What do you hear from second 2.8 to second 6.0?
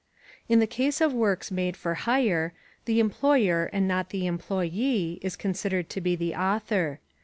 the employer and not the employee is considered